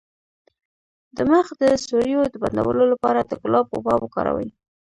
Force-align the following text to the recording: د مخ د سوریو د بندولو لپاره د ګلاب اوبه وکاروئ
د 1.15 1.17
مخ 1.31 1.47
د 1.61 1.63
سوریو 1.85 2.21
د 2.29 2.35
بندولو 2.41 2.83
لپاره 2.93 3.19
د 3.23 3.31
ګلاب 3.43 3.65
اوبه 3.75 3.93
وکاروئ 3.99 4.49